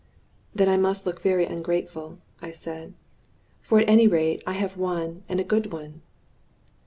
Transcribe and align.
"Then 0.55 0.67
I 0.67 0.77
must 0.77 1.05
look 1.05 1.21
very 1.21 1.45
ungrateful," 1.45 2.17
I 2.41 2.49
said; 2.49 2.95
"for 3.61 3.77
at 3.79 3.87
any 3.87 4.07
rate 4.07 4.41
I 4.47 4.53
have 4.53 4.75
one, 4.75 5.21
and 5.29 5.39
a 5.39 5.43
good 5.43 5.71
one." 5.71 6.01